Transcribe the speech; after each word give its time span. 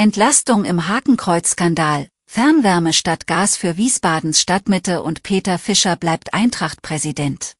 Entlastung 0.00 0.64
im 0.64 0.86
Hakenkreuz-Skandal, 0.86 2.08
Fernwärme 2.30 2.92
statt 2.92 3.26
Gas 3.26 3.56
für 3.56 3.76
Wiesbadens 3.76 4.40
Stadtmitte 4.40 5.02
und 5.02 5.24
Peter 5.24 5.58
Fischer 5.58 5.96
bleibt 5.96 6.34
Eintracht-Präsident. 6.34 7.54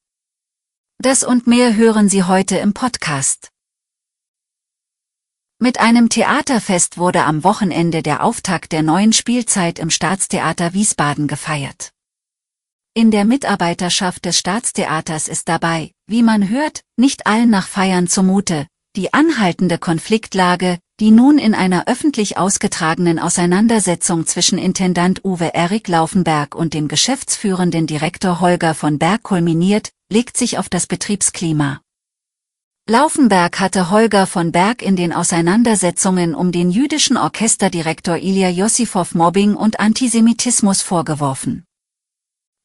Das 0.99 1.25
und 1.25 1.49
mehr 1.49 1.75
hören 1.75 2.09
Sie 2.09 2.23
heute 2.23 2.57
im 2.59 2.75
Podcast. 2.75 3.51
Mit 5.59 5.81
einem 5.81 6.11
Theaterfest 6.11 6.97
wurde 6.97 7.25
am 7.25 7.43
Wochenende 7.43 8.05
der 8.05 8.23
Auftakt 8.23 8.71
der 8.71 8.85
neuen 8.85 9.13
Spielzeit 9.13 9.81
im 9.81 9.91
Staatstheater 9.91 10.75
Wiesbaden 10.75 11.27
gefeiert. 11.27 11.91
In 12.95 13.11
der 13.11 13.25
Mitarbeiterschaft 13.25 14.25
des 14.27 14.39
Staatstheaters 14.39 15.27
ist 15.27 15.49
dabei, 15.49 15.91
wie 16.07 16.23
man 16.23 16.49
hört, 16.49 16.85
nicht 16.97 17.27
allen 17.27 17.51
nach 17.51 17.67
Feiern 17.67 18.07
zumute, 18.07 18.69
die 18.95 19.13
anhaltende 19.13 19.79
Konfliktlage, 19.79 20.79
die 21.01 21.13
nun 21.13 21.39
in 21.39 21.55
einer 21.55 21.87
öffentlich 21.87 22.39
ausgetragenen 22.39 23.21
Auseinandersetzung 23.21 24.27
zwischen 24.27 24.59
Intendant 24.59 25.25
Uwe 25.25 25.55
Erik 25.55 25.87
Laufenberg 25.87 26.57
und 26.57 26.75
dem 26.75 26.89
geschäftsführenden 26.89 27.87
Direktor 27.87 28.41
Holger 28.41 28.75
von 28.75 28.99
Berg 28.99 29.23
kulminiert, 29.23 29.91
legt 30.11 30.37
sich 30.37 30.59
auf 30.59 30.69
das 30.69 30.89
Betriebsklima. 30.89 31.81
Laufenberg 32.89 33.61
hatte 33.61 33.91
Holger 33.91 34.27
von 34.27 34.51
Berg 34.51 34.83
in 34.83 34.97
den 34.97 35.13
Auseinandersetzungen 35.13 36.35
um 36.35 36.51
den 36.51 36.71
jüdischen 36.71 37.17
Orchesterdirektor 37.17 38.17
Ilya 38.17 38.49
Jossifow 38.49 39.15
Mobbing 39.15 39.55
und 39.55 39.79
Antisemitismus 39.79 40.83
vorgeworfen. 40.83 41.65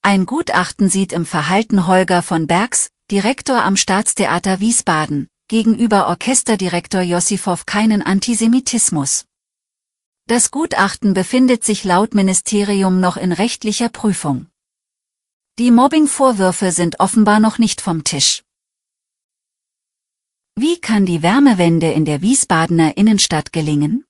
Ein 0.01 0.25
Gutachten 0.25 0.89
sieht 0.89 1.13
im 1.13 1.25
Verhalten 1.25 1.87
Holger 1.87 2.23
von 2.23 2.47
Bergs, 2.47 2.89
Direktor 3.11 3.63
am 3.63 3.75
Staatstheater 3.75 4.59
Wiesbaden, 4.59 5.27
gegenüber 5.53 6.07
Orchesterdirektor 6.07 7.01
Jossifow 7.01 7.67
keinen 7.67 8.01
Antisemitismus. 8.01 9.25
Das 10.25 10.49
Gutachten 10.49 11.13
befindet 11.13 11.63
sich 11.63 11.83
laut 11.83 12.15
Ministerium 12.15 12.99
noch 12.99 13.17
in 13.17 13.31
rechtlicher 13.31 13.89
Prüfung. 13.89 14.47
Die 15.59 15.69
Mobbing-Vorwürfe 15.69 16.71
sind 16.71 16.99
offenbar 16.99 17.39
noch 17.39 17.59
nicht 17.59 17.81
vom 17.81 18.03
Tisch. 18.03 18.41
Wie 20.55 20.79
kann 20.79 21.05
die 21.05 21.21
Wärmewende 21.21 21.91
in 21.91 22.05
der 22.05 22.23
Wiesbadener 22.23 22.97
Innenstadt 22.97 23.53
gelingen? 23.53 24.05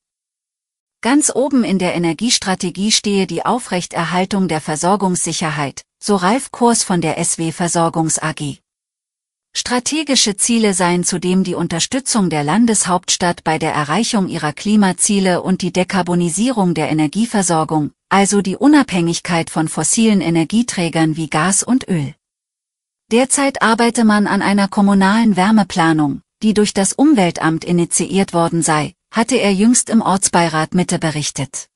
Ganz 1.02 1.28
oben 1.28 1.62
in 1.62 1.78
der 1.78 1.94
Energiestrategie 1.94 2.90
stehe 2.90 3.26
die 3.26 3.44
Aufrechterhaltung 3.44 4.48
der 4.48 4.62
Versorgungssicherheit, 4.62 5.84
so 6.02 6.16
Ralf 6.16 6.52
Kors 6.52 6.84
von 6.84 7.02
der 7.02 7.22
SW 7.22 7.52
Versorgungs 7.52 8.18
AG. 8.18 8.63
Strategische 9.56 10.36
Ziele 10.36 10.74
seien 10.74 11.04
zudem 11.04 11.44
die 11.44 11.54
Unterstützung 11.54 12.28
der 12.28 12.42
Landeshauptstadt 12.42 13.44
bei 13.44 13.58
der 13.58 13.72
Erreichung 13.72 14.28
ihrer 14.28 14.52
Klimaziele 14.52 15.42
und 15.42 15.62
die 15.62 15.72
Dekarbonisierung 15.72 16.74
der 16.74 16.90
Energieversorgung, 16.90 17.92
also 18.08 18.42
die 18.42 18.56
Unabhängigkeit 18.56 19.50
von 19.50 19.68
fossilen 19.68 20.20
Energieträgern 20.20 21.16
wie 21.16 21.30
Gas 21.30 21.62
und 21.62 21.88
Öl. 21.88 22.14
Derzeit 23.12 23.62
arbeite 23.62 24.04
man 24.04 24.26
an 24.26 24.42
einer 24.42 24.66
kommunalen 24.66 25.36
Wärmeplanung, 25.36 26.22
die 26.42 26.52
durch 26.52 26.74
das 26.74 26.92
Umweltamt 26.92 27.64
initiiert 27.64 28.34
worden 28.34 28.60
sei, 28.60 28.94
hatte 29.12 29.36
er 29.36 29.54
jüngst 29.54 29.88
im 29.88 30.02
Ortsbeirat 30.02 30.74
Mitte 30.74 30.98
berichtet. 30.98 31.68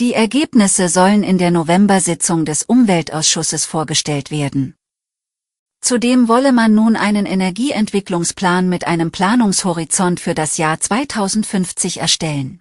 Die 0.00 0.14
Ergebnisse 0.14 0.88
sollen 0.88 1.24
in 1.24 1.36
der 1.36 1.50
November-Sitzung 1.50 2.46
des 2.46 2.62
Umweltausschusses 2.62 3.66
vorgestellt 3.66 4.30
werden. 4.30 4.76
Zudem 5.80 6.28
wolle 6.28 6.52
man 6.52 6.74
nun 6.74 6.94
einen 6.94 7.26
Energieentwicklungsplan 7.26 8.68
mit 8.68 8.86
einem 8.86 9.10
Planungshorizont 9.10 10.20
für 10.20 10.34
das 10.34 10.58
Jahr 10.58 10.78
2050 10.78 11.98
erstellen. 11.98 12.60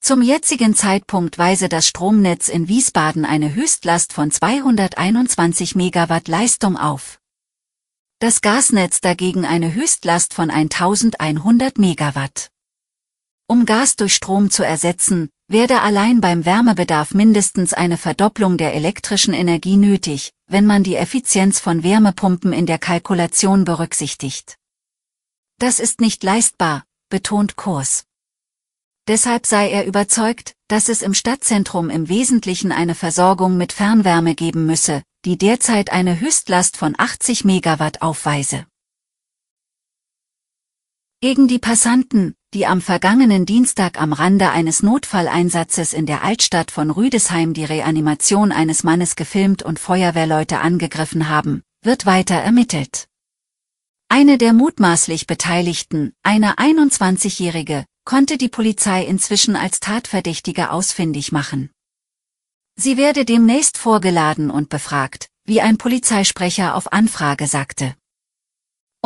Zum 0.00 0.22
jetzigen 0.22 0.74
Zeitpunkt 0.74 1.36
weise 1.36 1.68
das 1.68 1.86
Stromnetz 1.88 2.48
in 2.48 2.68
Wiesbaden 2.68 3.24
eine 3.24 3.54
Höchstlast 3.54 4.12
von 4.12 4.30
221 4.30 5.74
Megawatt 5.74 6.28
Leistung 6.28 6.76
auf. 6.76 7.20
Das 8.18 8.40
Gasnetz 8.40 9.00
dagegen 9.00 9.44
eine 9.44 9.74
Höchstlast 9.74 10.32
von 10.32 10.50
1100 10.50 11.76
Megawatt. 11.76 12.50
Um 13.46 13.66
Gas 13.66 13.96
durch 13.96 14.14
Strom 14.14 14.50
zu 14.50 14.64
ersetzen, 14.64 15.28
werde 15.48 15.82
allein 15.82 16.20
beim 16.20 16.44
Wärmebedarf 16.44 17.12
mindestens 17.12 17.74
eine 17.74 17.98
Verdopplung 17.98 18.56
der 18.56 18.74
elektrischen 18.74 19.34
Energie 19.34 19.76
nötig, 19.76 20.32
wenn 20.46 20.66
man 20.66 20.82
die 20.84 20.94
Effizienz 20.94 21.58
von 21.58 21.82
Wärmepumpen 21.82 22.52
in 22.52 22.66
der 22.66 22.78
Kalkulation 22.78 23.64
berücksichtigt. 23.64 24.58
Das 25.58 25.80
ist 25.80 26.00
nicht 26.00 26.22
leistbar, 26.22 26.84
betont 27.08 27.56
Kurs. 27.56 28.04
Deshalb 29.08 29.46
sei 29.46 29.70
er 29.70 29.86
überzeugt, 29.86 30.54
dass 30.68 30.88
es 30.88 31.02
im 31.02 31.14
Stadtzentrum 31.14 31.90
im 31.90 32.08
Wesentlichen 32.08 32.72
eine 32.72 32.94
Versorgung 32.94 33.56
mit 33.56 33.72
Fernwärme 33.72 34.34
geben 34.34 34.66
müsse, 34.66 35.02
die 35.24 35.38
derzeit 35.38 35.90
eine 35.90 36.20
Höchstlast 36.20 36.76
von 36.76 36.94
80 36.96 37.44
Megawatt 37.44 38.02
aufweise. 38.02 38.66
Gegen 41.20 41.48
die 41.48 41.58
Passanten, 41.58 42.35
die 42.54 42.66
am 42.66 42.80
vergangenen 42.80 43.44
Dienstag 43.44 44.00
am 44.00 44.12
Rande 44.12 44.50
eines 44.50 44.82
Notfalleinsatzes 44.82 45.92
in 45.92 46.06
der 46.06 46.22
Altstadt 46.22 46.70
von 46.70 46.90
Rüdesheim 46.90 47.54
die 47.54 47.64
Reanimation 47.64 48.52
eines 48.52 48.84
Mannes 48.84 49.16
gefilmt 49.16 49.62
und 49.62 49.78
Feuerwehrleute 49.78 50.60
angegriffen 50.60 51.28
haben, 51.28 51.62
wird 51.82 52.06
weiter 52.06 52.36
ermittelt. 52.36 53.08
Eine 54.08 54.38
der 54.38 54.52
mutmaßlich 54.52 55.26
Beteiligten, 55.26 56.12
eine 56.22 56.54
21-Jährige, 56.58 57.84
konnte 58.04 58.38
die 58.38 58.48
Polizei 58.48 59.04
inzwischen 59.04 59.56
als 59.56 59.80
Tatverdächtige 59.80 60.70
ausfindig 60.70 61.32
machen. 61.32 61.70
Sie 62.76 62.96
werde 62.96 63.24
demnächst 63.24 63.78
vorgeladen 63.78 64.50
und 64.50 64.68
befragt, 64.68 65.28
wie 65.44 65.60
ein 65.60 65.76
Polizeisprecher 65.76 66.74
auf 66.74 66.92
Anfrage 66.92 67.46
sagte. 67.46 67.94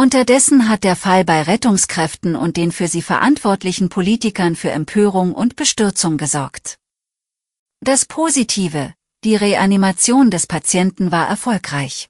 Unterdessen 0.00 0.70
hat 0.70 0.82
der 0.82 0.96
Fall 0.96 1.26
bei 1.26 1.42
Rettungskräften 1.42 2.34
und 2.34 2.56
den 2.56 2.72
für 2.72 2.88
sie 2.88 3.02
verantwortlichen 3.02 3.90
Politikern 3.90 4.56
für 4.56 4.70
Empörung 4.70 5.34
und 5.34 5.56
Bestürzung 5.56 6.16
gesorgt. 6.16 6.78
Das 7.80 8.06
Positive, 8.06 8.94
die 9.24 9.36
Reanimation 9.36 10.30
des 10.30 10.46
Patienten 10.46 11.12
war 11.12 11.28
erfolgreich. 11.28 12.08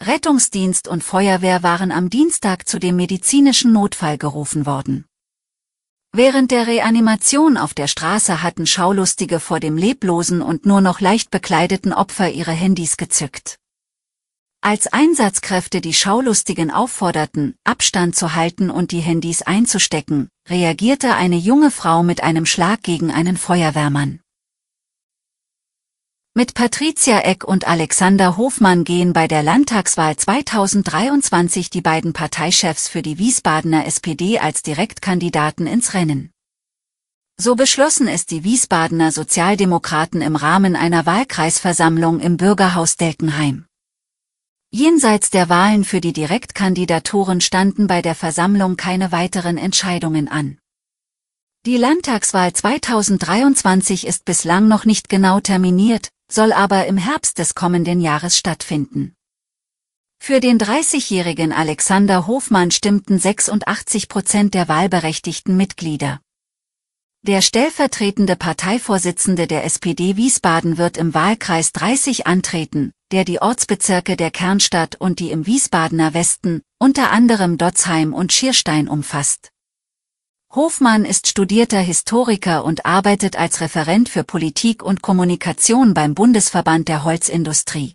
Rettungsdienst 0.00 0.86
und 0.86 1.02
Feuerwehr 1.02 1.64
waren 1.64 1.90
am 1.90 2.08
Dienstag 2.08 2.68
zu 2.68 2.78
dem 2.78 2.94
medizinischen 2.94 3.72
Notfall 3.72 4.16
gerufen 4.16 4.64
worden. 4.64 5.06
Während 6.12 6.52
der 6.52 6.68
Reanimation 6.68 7.56
auf 7.56 7.74
der 7.74 7.88
Straße 7.88 8.44
hatten 8.44 8.64
Schaulustige 8.64 9.40
vor 9.40 9.58
dem 9.58 9.76
leblosen 9.76 10.40
und 10.40 10.66
nur 10.66 10.80
noch 10.80 11.00
leicht 11.00 11.32
bekleideten 11.32 11.92
Opfer 11.92 12.30
ihre 12.30 12.52
Handys 12.52 12.96
gezückt. 12.96 13.58
Als 14.60 14.86
Einsatzkräfte 14.88 15.80
die 15.80 15.94
Schaulustigen 15.94 16.70
aufforderten, 16.70 17.54
Abstand 17.64 18.16
zu 18.16 18.34
halten 18.34 18.70
und 18.70 18.90
die 18.90 19.00
Handys 19.00 19.42
einzustecken, 19.42 20.28
reagierte 20.48 21.14
eine 21.14 21.36
junge 21.36 21.70
Frau 21.70 22.02
mit 22.02 22.22
einem 22.22 22.46
Schlag 22.46 22.82
gegen 22.82 23.10
einen 23.10 23.36
Feuerwehrmann. 23.36 24.20
Mit 26.34 26.52
Patricia 26.52 27.20
Eck 27.20 27.44
und 27.44 27.66
Alexander 27.66 28.36
Hofmann 28.36 28.84
gehen 28.84 29.14
bei 29.14 29.26
der 29.26 29.42
Landtagswahl 29.42 30.16
2023 30.16 31.70
die 31.70 31.80
beiden 31.80 32.12
Parteichefs 32.12 32.88
für 32.88 33.00
die 33.00 33.16
Wiesbadener 33.16 33.86
SPD 33.86 34.38
als 34.38 34.60
Direktkandidaten 34.60 35.66
ins 35.66 35.94
Rennen. 35.94 36.32
So 37.38 37.54
beschlossen 37.54 38.06
es 38.06 38.26
die 38.26 38.44
Wiesbadener 38.44 39.12
Sozialdemokraten 39.12 40.20
im 40.20 40.36
Rahmen 40.36 40.76
einer 40.76 41.06
Wahlkreisversammlung 41.06 42.20
im 42.20 42.36
Bürgerhaus 42.36 42.96
Delkenheim. 42.96 43.64
Jenseits 44.76 45.30
der 45.30 45.48
Wahlen 45.48 45.84
für 45.84 46.02
die 46.02 46.12
Direktkandidaturen 46.12 47.40
standen 47.40 47.86
bei 47.86 48.02
der 48.02 48.14
Versammlung 48.14 48.76
keine 48.76 49.10
weiteren 49.10 49.56
Entscheidungen 49.56 50.28
an. 50.28 50.58
Die 51.64 51.78
Landtagswahl 51.78 52.52
2023 52.52 54.06
ist 54.06 54.26
bislang 54.26 54.68
noch 54.68 54.84
nicht 54.84 55.08
genau 55.08 55.40
terminiert, 55.40 56.10
soll 56.30 56.52
aber 56.52 56.84
im 56.88 56.98
Herbst 56.98 57.38
des 57.38 57.54
kommenden 57.54 58.02
Jahres 58.02 58.36
stattfinden. 58.36 59.14
Für 60.22 60.40
den 60.40 60.58
30-jährigen 60.58 61.54
Alexander 61.54 62.26
Hofmann 62.26 62.70
stimmten 62.70 63.18
86 63.18 64.10
Prozent 64.10 64.52
der 64.52 64.68
wahlberechtigten 64.68 65.56
Mitglieder. 65.56 66.20
Der 67.22 67.40
stellvertretende 67.40 68.36
Parteivorsitzende 68.36 69.46
der 69.46 69.64
SPD 69.64 70.18
Wiesbaden 70.18 70.76
wird 70.76 70.98
im 70.98 71.14
Wahlkreis 71.14 71.72
30 71.72 72.26
antreten, 72.26 72.92
der 73.12 73.24
die 73.24 73.40
Ortsbezirke 73.40 74.16
der 74.16 74.30
Kernstadt 74.30 74.96
und 74.96 75.20
die 75.20 75.30
im 75.30 75.46
Wiesbadener 75.46 76.14
Westen, 76.14 76.62
unter 76.78 77.10
anderem 77.10 77.58
Dotzheim 77.58 78.12
und 78.12 78.32
Schierstein 78.32 78.88
umfasst. 78.88 79.50
Hofmann 80.52 81.04
ist 81.04 81.26
studierter 81.26 81.80
Historiker 81.80 82.64
und 82.64 82.86
arbeitet 82.86 83.36
als 83.36 83.60
Referent 83.60 84.08
für 84.08 84.24
Politik 84.24 84.82
und 84.82 85.02
Kommunikation 85.02 85.92
beim 85.94 86.14
Bundesverband 86.14 86.88
der 86.88 87.04
Holzindustrie. 87.04 87.94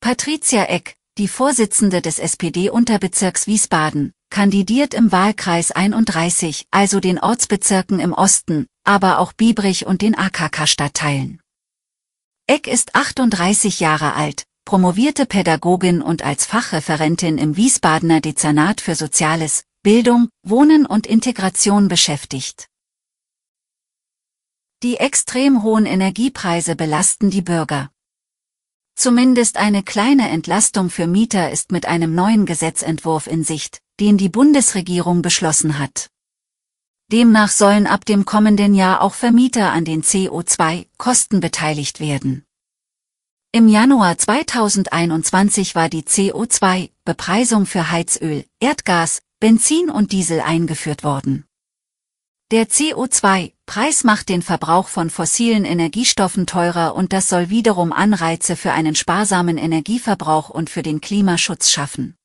Patricia 0.00 0.64
Eck, 0.64 0.96
die 1.18 1.26
Vorsitzende 1.26 2.00
des 2.00 2.18
SPD-Unterbezirks 2.18 3.46
Wiesbaden, 3.46 4.12
kandidiert 4.30 4.94
im 4.94 5.10
Wahlkreis 5.10 5.72
31, 5.72 6.66
also 6.70 7.00
den 7.00 7.18
Ortsbezirken 7.18 7.98
im 7.98 8.12
Osten, 8.12 8.66
aber 8.84 9.18
auch 9.18 9.32
Biebrich 9.32 9.86
und 9.86 10.02
den 10.02 10.16
AKK-Stadtteilen. 10.16 11.40
Eck 12.50 12.66
ist 12.66 12.94
38 12.94 13.78
Jahre 13.78 14.14
alt, 14.14 14.44
promovierte 14.64 15.26
Pädagogin 15.26 16.00
und 16.00 16.22
als 16.22 16.46
Fachreferentin 16.46 17.36
im 17.36 17.58
Wiesbadener 17.58 18.22
Dezernat 18.22 18.80
für 18.80 18.94
Soziales, 18.94 19.64
Bildung, 19.82 20.30
Wohnen 20.42 20.86
und 20.86 21.06
Integration 21.06 21.88
beschäftigt. 21.88 22.66
Die 24.82 24.96
extrem 24.96 25.62
hohen 25.62 25.84
Energiepreise 25.84 26.74
belasten 26.74 27.28
die 27.28 27.42
Bürger. 27.42 27.90
Zumindest 28.96 29.58
eine 29.58 29.82
kleine 29.82 30.30
Entlastung 30.30 30.88
für 30.88 31.06
Mieter 31.06 31.50
ist 31.50 31.70
mit 31.70 31.84
einem 31.84 32.14
neuen 32.14 32.46
Gesetzentwurf 32.46 33.26
in 33.26 33.44
Sicht, 33.44 33.82
den 34.00 34.16
die 34.16 34.30
Bundesregierung 34.30 35.20
beschlossen 35.20 35.78
hat. 35.78 36.08
Demnach 37.10 37.48
sollen 37.48 37.86
ab 37.86 38.04
dem 38.04 38.26
kommenden 38.26 38.74
Jahr 38.74 39.00
auch 39.00 39.14
Vermieter 39.14 39.72
an 39.72 39.86
den 39.86 40.02
CO2-Kosten 40.02 41.40
beteiligt 41.40 42.00
werden. 42.00 42.44
Im 43.50 43.66
Januar 43.66 44.18
2021 44.18 45.74
war 45.74 45.88
die 45.88 46.02
CO2-Bepreisung 46.02 47.64
für 47.64 47.90
Heizöl, 47.90 48.44
Erdgas, 48.60 49.22
Benzin 49.40 49.88
und 49.88 50.12
Diesel 50.12 50.42
eingeführt 50.42 51.02
worden. 51.02 51.46
Der 52.50 52.68
CO2-Preis 52.68 54.04
macht 54.04 54.28
den 54.28 54.42
Verbrauch 54.42 54.88
von 54.88 55.08
fossilen 55.08 55.64
Energiestoffen 55.64 56.46
teurer 56.46 56.94
und 56.94 57.14
das 57.14 57.30
soll 57.30 57.48
wiederum 57.48 57.94
Anreize 57.94 58.54
für 58.54 58.72
einen 58.72 58.94
sparsamen 58.94 59.56
Energieverbrauch 59.56 60.50
und 60.50 60.68
für 60.68 60.82
den 60.82 61.00
Klimaschutz 61.00 61.70
schaffen. 61.70 62.16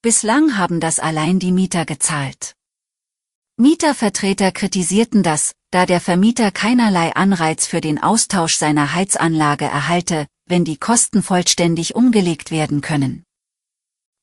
Bislang 0.00 0.56
haben 0.56 0.78
das 0.78 1.00
allein 1.00 1.40
die 1.40 1.52
Mieter 1.52 1.84
gezahlt. 1.86 2.54
Mietervertreter 3.60 4.52
kritisierten 4.52 5.22
das, 5.22 5.52
da 5.70 5.84
der 5.84 6.00
Vermieter 6.00 6.50
keinerlei 6.50 7.14
Anreiz 7.14 7.66
für 7.66 7.82
den 7.82 8.02
Austausch 8.02 8.54
seiner 8.56 8.94
Heizanlage 8.94 9.66
erhalte, 9.66 10.26
wenn 10.46 10.64
die 10.64 10.78
Kosten 10.78 11.22
vollständig 11.22 11.94
umgelegt 11.94 12.50
werden 12.50 12.80
können. 12.80 13.22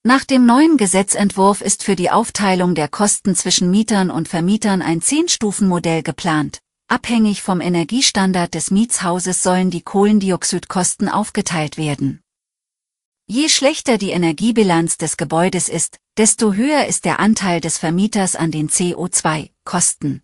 Nach 0.02 0.24
dem 0.24 0.48
neuen 0.48 0.78
Gesetzentwurf 0.78 1.62
ist 1.62 1.84
für 1.84 1.96
die 1.96 2.10
Aufteilung 2.10 2.74
der 2.74 2.88
Kosten 2.88 3.36
zwischen 3.36 3.70
Mietern 3.70 4.10
und 4.10 4.28
Vermietern 4.28 4.82
ein 4.82 5.02
Zehn-Stufen-Modell 5.02 6.02
geplant. 6.02 6.58
Abhängig 6.88 7.44
vom 7.44 7.62
Energiestandard 7.62 8.56
des 8.56 8.72
Mietshauses 8.72 9.44
sollen 9.44 9.70
die 9.70 9.84
Kohlendioxidkosten 9.84 11.10
aufgeteilt 11.10 11.78
werden. 11.78 12.24
Je 13.30 13.50
schlechter 13.50 13.98
die 13.98 14.12
Energiebilanz 14.12 14.98
des 14.98 15.18
Gebäudes 15.18 15.68
ist, 15.68 16.00
desto 16.16 16.54
höher 16.54 16.86
ist 16.86 17.04
der 17.04 17.20
Anteil 17.20 17.60
des 17.60 17.78
Vermieters 17.78 18.38
an 18.38 18.52
den 18.52 18.70
CO2-Kosten. 18.70 20.22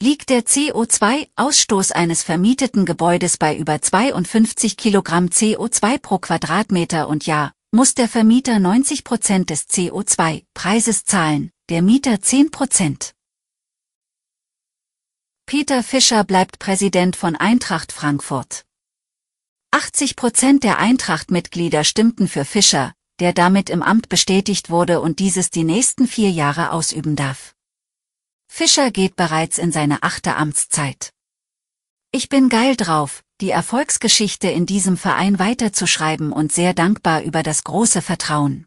Liegt 0.00 0.30
der 0.30 0.44
CO2-Ausstoß 0.44 1.90
eines 1.90 2.22
vermieteten 2.22 2.84
Gebäudes 2.84 3.38
bei 3.38 3.56
über 3.56 3.82
52 3.82 4.76
Kilogramm 4.76 5.26
CO2 5.26 5.98
pro 5.98 6.18
Quadratmeter 6.18 7.08
und 7.08 7.26
Jahr, 7.26 7.52
muss 7.72 7.94
der 7.94 8.08
Vermieter 8.08 8.60
90 8.60 9.02
Prozent 9.02 9.50
des 9.50 9.68
CO2-Preises 9.68 11.06
zahlen, 11.06 11.50
der 11.70 11.82
Mieter 11.82 12.22
10 12.22 12.52
Prozent. 12.52 13.14
Peter 15.44 15.82
Fischer 15.82 16.22
bleibt 16.22 16.60
Präsident 16.60 17.16
von 17.16 17.34
Eintracht 17.34 17.90
Frankfurt. 17.90 18.64
80 19.72 20.16
Prozent 20.16 20.64
der 20.64 20.78
Eintracht-Mitglieder 20.78 21.84
stimmten 21.84 22.28
für 22.28 22.44
Fischer, 22.44 22.92
der 23.20 23.32
damit 23.32 23.70
im 23.70 23.82
Amt 23.82 24.08
bestätigt 24.08 24.70
wurde 24.70 25.00
und 25.00 25.18
dieses 25.18 25.50
die 25.50 25.64
nächsten 25.64 26.06
vier 26.06 26.30
Jahre 26.30 26.72
ausüben 26.72 27.16
darf. 27.16 27.54
Fischer 28.48 28.90
geht 28.90 29.16
bereits 29.16 29.58
in 29.58 29.72
seine 29.72 30.02
achte 30.02 30.36
Amtszeit. 30.36 31.10
Ich 32.12 32.28
bin 32.28 32.48
geil 32.48 32.76
drauf, 32.76 33.22
die 33.40 33.50
Erfolgsgeschichte 33.50 34.48
in 34.48 34.64
diesem 34.64 34.96
Verein 34.96 35.38
weiterzuschreiben 35.38 36.32
und 36.32 36.52
sehr 36.52 36.72
dankbar 36.72 37.22
über 37.22 37.42
das 37.42 37.64
große 37.64 38.00
Vertrauen. 38.00 38.66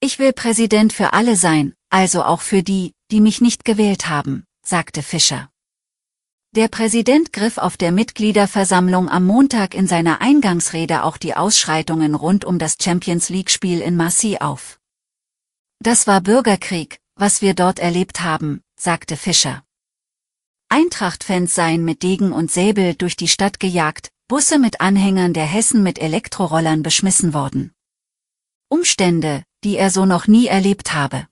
Ich 0.00 0.18
will 0.18 0.34
Präsident 0.34 0.92
für 0.92 1.14
alle 1.14 1.36
sein, 1.36 1.72
also 1.88 2.24
auch 2.24 2.42
für 2.42 2.62
die, 2.62 2.92
die 3.10 3.20
mich 3.20 3.40
nicht 3.40 3.64
gewählt 3.64 4.08
haben, 4.08 4.44
sagte 4.62 5.02
Fischer. 5.02 5.48
Der 6.54 6.68
Präsident 6.68 7.32
griff 7.32 7.58
auf 7.58 7.76
der 7.76 7.90
Mitgliederversammlung 7.90 9.08
am 9.08 9.26
Montag 9.26 9.74
in 9.74 9.88
seiner 9.88 10.20
Eingangsrede 10.20 11.02
auch 11.02 11.16
die 11.16 11.34
Ausschreitungen 11.34 12.14
rund 12.14 12.44
um 12.44 12.60
das 12.60 12.76
Champions 12.80 13.28
League-Spiel 13.28 13.80
in 13.80 13.96
Marseille 13.96 14.40
auf. 14.40 14.78
Das 15.80 16.06
war 16.06 16.20
Bürgerkrieg, 16.20 17.00
was 17.16 17.42
wir 17.42 17.54
dort 17.54 17.80
erlebt 17.80 18.20
haben, 18.20 18.62
sagte 18.78 19.16
Fischer. 19.16 19.64
Eintracht-Fans 20.68 21.52
seien 21.52 21.84
mit 21.84 22.04
Degen 22.04 22.30
und 22.30 22.52
Säbel 22.52 22.94
durch 22.94 23.16
die 23.16 23.26
Stadt 23.26 23.58
gejagt, 23.58 24.12
Busse 24.28 24.60
mit 24.60 24.80
Anhängern 24.80 25.34
der 25.34 25.46
Hessen 25.46 25.82
mit 25.82 25.98
Elektrorollern 25.98 26.84
beschmissen 26.84 27.34
worden. 27.34 27.72
Umstände, 28.68 29.42
die 29.64 29.76
er 29.76 29.90
so 29.90 30.06
noch 30.06 30.28
nie 30.28 30.46
erlebt 30.46 30.94
habe. 30.94 31.26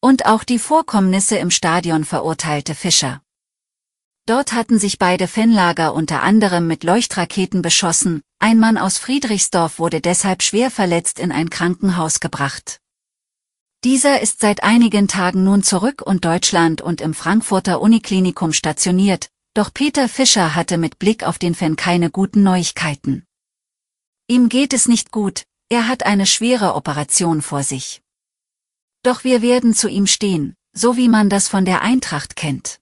Und 0.00 0.26
auch 0.26 0.44
die 0.44 0.60
Vorkommnisse 0.60 1.38
im 1.38 1.50
Stadion 1.50 2.04
verurteilte 2.04 2.76
Fischer. 2.76 3.20
Dort 4.26 4.52
hatten 4.52 4.78
sich 4.78 4.98
beide 4.98 5.26
Fanlager 5.26 5.94
unter 5.94 6.22
anderem 6.22 6.68
mit 6.68 6.84
Leuchtraketen 6.84 7.60
beschossen, 7.60 8.22
ein 8.38 8.58
Mann 8.58 8.78
aus 8.78 8.98
Friedrichsdorf 8.98 9.80
wurde 9.80 10.00
deshalb 10.00 10.42
schwer 10.44 10.70
verletzt 10.70 11.18
in 11.18 11.32
ein 11.32 11.50
Krankenhaus 11.50 12.20
gebracht. 12.20 12.78
Dieser 13.82 14.20
ist 14.20 14.38
seit 14.38 14.62
einigen 14.62 15.08
Tagen 15.08 15.42
nun 15.42 15.64
zurück 15.64 16.02
und 16.02 16.24
Deutschland 16.24 16.80
und 16.80 17.00
im 17.00 17.14
Frankfurter 17.14 17.80
Uniklinikum 17.80 18.52
stationiert, 18.52 19.28
doch 19.54 19.74
Peter 19.74 20.08
Fischer 20.08 20.54
hatte 20.54 20.78
mit 20.78 21.00
Blick 21.00 21.24
auf 21.24 21.38
den 21.38 21.56
Fan 21.56 21.74
keine 21.74 22.08
guten 22.08 22.44
Neuigkeiten. 22.44 23.24
Ihm 24.28 24.48
geht 24.48 24.72
es 24.72 24.86
nicht 24.86 25.10
gut, 25.10 25.42
er 25.68 25.88
hat 25.88 26.06
eine 26.06 26.26
schwere 26.26 26.74
Operation 26.74 27.42
vor 27.42 27.64
sich. 27.64 28.02
Doch 29.02 29.24
wir 29.24 29.42
werden 29.42 29.74
zu 29.74 29.88
ihm 29.88 30.06
stehen, 30.06 30.54
so 30.72 30.96
wie 30.96 31.08
man 31.08 31.28
das 31.28 31.48
von 31.48 31.64
der 31.64 31.82
Eintracht 31.82 32.36
kennt. 32.36 32.81